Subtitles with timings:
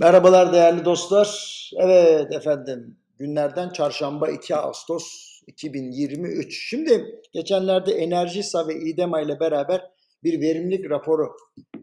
[0.00, 1.70] Merhabalar değerli dostlar.
[1.76, 5.04] Evet efendim günlerden çarşamba 2 Ağustos
[5.46, 6.68] 2023.
[6.68, 9.90] Şimdi geçenlerde Enerjisa ve İDEMA ile beraber
[10.24, 11.36] bir verimlilik raporu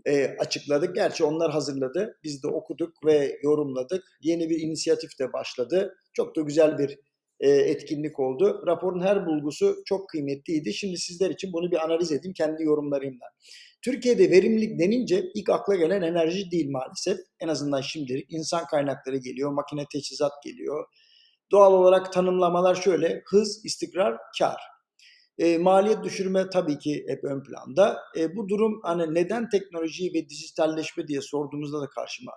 [0.05, 0.95] e, açıkladık.
[0.95, 2.19] Gerçi onlar hazırladı.
[2.23, 4.03] Biz de okuduk ve yorumladık.
[4.21, 5.95] Yeni bir inisiyatif de başladı.
[6.13, 6.99] Çok da güzel bir
[7.49, 8.63] etkinlik oldu.
[8.67, 10.73] Raporun her bulgusu çok kıymetliydi.
[10.73, 13.25] Şimdi sizler için bunu bir analiz edeyim kendi yorumlarımla.
[13.81, 17.17] Türkiye'de verimlilik denince ilk akla gelen enerji değil maalesef.
[17.39, 20.85] En azından şimdilik insan kaynakları geliyor, makine teçhizat geliyor.
[21.51, 24.61] Doğal olarak tanımlamalar şöyle, hız, istikrar, kar.
[25.37, 27.99] E, maliyet düşürme tabii ki hep ön planda.
[28.17, 32.31] E, bu durum hani neden teknoloji ve dijitalleşme diye sorduğumuzda da karşıma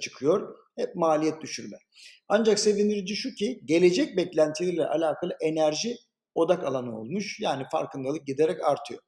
[0.00, 0.56] çıkıyor.
[0.76, 1.76] Hep maliyet düşürme.
[2.28, 5.96] Ancak sevindirici şu ki gelecek beklentileriyle alakalı enerji
[6.34, 7.40] odak alanı olmuş.
[7.40, 9.00] Yani farkındalık giderek artıyor.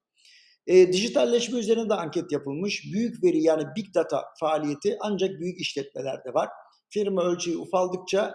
[0.66, 2.84] E, dijitalleşme üzerine de anket yapılmış.
[2.92, 6.48] Büyük veri yani big data faaliyeti ancak büyük işletmelerde var.
[6.90, 8.34] Firma ölçeği ufaldıkça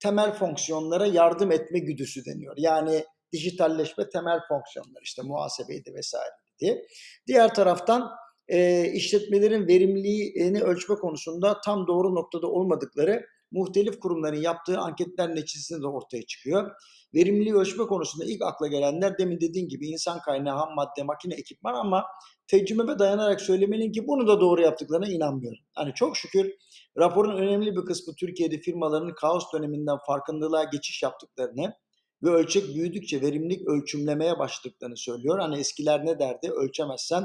[0.00, 2.54] temel fonksiyonlara yardım etme güdüsü deniyor.
[2.58, 6.82] Yani dijitalleşme temel fonksiyonlar işte muhasebeydi vesaire diye.
[7.26, 8.10] Diğer taraftan
[8.48, 15.86] e, işletmelerin verimliliğini ölçme konusunda tam doğru noktada olmadıkları muhtelif kurumların yaptığı anketler neticesinde de
[15.86, 16.70] ortaya çıkıyor.
[17.14, 21.74] Verimliliği ölçme konusunda ilk akla gelenler demin dediğim gibi insan kaynağı, ham madde, makine, ekipman
[21.74, 22.04] ama
[22.46, 25.58] tecrübeme dayanarak söylemeliyim ki bunu da doğru yaptıklarına inanmıyorum.
[25.74, 26.52] Hani çok şükür
[26.98, 31.74] raporun önemli bir kısmı Türkiye'de firmaların kaos döneminden farkındalığa geçiş yaptıklarını
[32.22, 35.38] ve ölçek büyüdükçe verimlilik ölçümlemeye başladıklarını söylüyor.
[35.38, 36.50] Hani eskiler ne derdi?
[36.50, 37.24] Ölçemezsen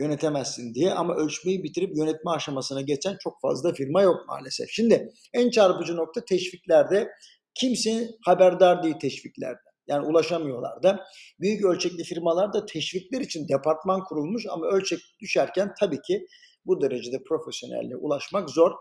[0.00, 4.70] yönetemezsin diye ama ölçmeyi bitirip yönetme aşamasına geçen çok fazla firma yok maalesef.
[4.70, 7.08] Şimdi en çarpıcı nokta teşviklerde
[7.54, 9.70] kimse haberdar değil teşviklerden.
[9.88, 11.04] Yani ulaşamıyorlar da.
[11.40, 16.26] Büyük ölçekli firmalarda teşvikler için departman kurulmuş ama ölçek düşerken tabii ki
[16.66, 18.72] bu derecede profesyonelliğe ulaşmak zor.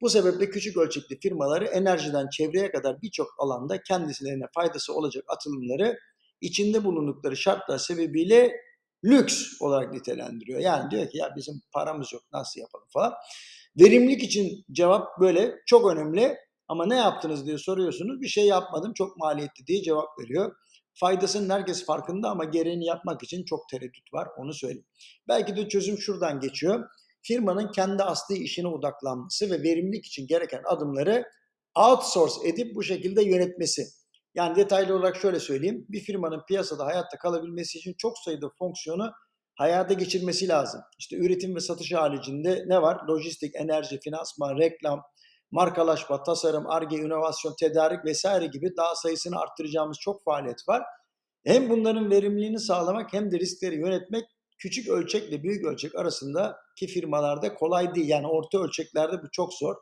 [0.00, 5.98] Bu sebeple küçük ölçekli firmaları enerjiden çevreye kadar birçok alanda kendisine faydası olacak atılımları
[6.40, 8.52] içinde bulundukları şartlar sebebiyle
[9.04, 10.60] lüks olarak nitelendiriyor.
[10.60, 13.12] Yani diyor ki ya bizim paramız yok nasıl yapalım falan.
[13.80, 16.36] Verimlilik için cevap böyle çok önemli
[16.68, 18.20] ama ne yaptınız diye soruyorsunuz.
[18.20, 20.56] Bir şey yapmadım çok maliyetli diye cevap veriyor.
[20.94, 24.86] Faydasının herkes farkında ama gereğini yapmak için çok tereddüt var onu söyleyeyim.
[25.28, 26.88] Belki de çözüm şuradan geçiyor.
[27.22, 31.24] Firmanın kendi asli işine odaklanması ve verimlilik için gereken adımları
[31.74, 33.82] outsource edip bu şekilde yönetmesi.
[34.34, 35.86] Yani detaylı olarak şöyle söyleyeyim.
[35.88, 39.10] Bir firmanın piyasada hayatta kalabilmesi için çok sayıda fonksiyonu
[39.54, 40.80] hayata geçirmesi lazım.
[40.98, 43.08] İşte üretim ve satış haricinde ne var?
[43.08, 45.02] Lojistik, enerji, finansman, reklam,
[45.50, 50.82] markalaşma, tasarım, arge, inovasyon, tedarik vesaire gibi daha sayısını arttıracağımız çok faaliyet var.
[51.46, 54.24] Hem bunların verimliliğini sağlamak hem de riskleri yönetmek
[54.58, 58.08] küçük ölçekle büyük ölçek arasındaki firmalarda kolay değil.
[58.08, 59.74] Yani orta ölçeklerde bu çok zor.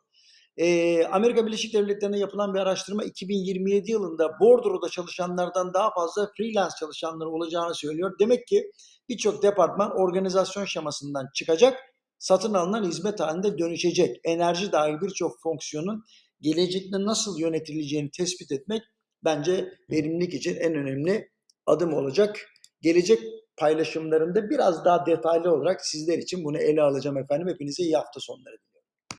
[1.11, 7.75] Amerika Birleşik Devletleri'nde yapılan bir araştırma 2027 yılında bordroda çalışanlardan daha fazla freelance çalışanlar olacağını
[7.75, 8.13] söylüyor.
[8.21, 8.71] Demek ki
[9.09, 11.79] birçok departman organizasyon şemasından çıkacak,
[12.19, 14.17] satın alınan hizmet halinde dönüşecek.
[14.25, 16.05] Enerji dahil birçok fonksiyonun
[16.41, 18.83] gelecekte nasıl yönetileceğini tespit etmek
[19.25, 21.31] bence verimlilik için en önemli
[21.67, 22.39] adım olacak.
[22.81, 23.19] Gelecek
[23.57, 27.49] paylaşımlarında biraz daha detaylı olarak sizler için bunu ele alacağım efendim.
[27.49, 28.57] Hepinize iyi hafta sonları.